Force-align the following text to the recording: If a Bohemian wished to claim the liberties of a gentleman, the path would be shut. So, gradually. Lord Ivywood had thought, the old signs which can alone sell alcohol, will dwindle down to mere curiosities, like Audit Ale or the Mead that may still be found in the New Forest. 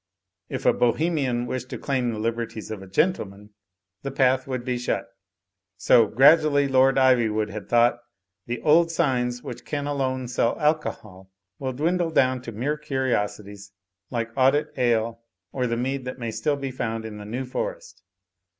If 0.49 0.65
a 0.65 0.73
Bohemian 0.73 1.45
wished 1.45 1.69
to 1.69 1.77
claim 1.77 2.09
the 2.09 2.17
liberties 2.17 2.71
of 2.71 2.81
a 2.81 2.87
gentleman, 2.87 3.51
the 4.01 4.09
path 4.09 4.47
would 4.47 4.65
be 4.65 4.79
shut. 4.79 5.05
So, 5.77 6.07
gradually. 6.07 6.67
Lord 6.67 6.95
Ivywood 6.97 7.51
had 7.51 7.69
thought, 7.69 7.99
the 8.47 8.59
old 8.63 8.89
signs 8.89 9.43
which 9.43 9.63
can 9.63 9.85
alone 9.85 10.27
sell 10.27 10.59
alcohol, 10.59 11.29
will 11.59 11.73
dwindle 11.73 12.09
down 12.09 12.41
to 12.41 12.51
mere 12.51 12.77
curiosities, 12.77 13.73
like 14.09 14.35
Audit 14.35 14.73
Ale 14.75 15.21
or 15.51 15.67
the 15.67 15.77
Mead 15.77 16.05
that 16.05 16.17
may 16.17 16.31
still 16.31 16.57
be 16.57 16.71
found 16.71 17.05
in 17.05 17.17
the 17.19 17.25
New 17.25 17.45
Forest. 17.45 18.01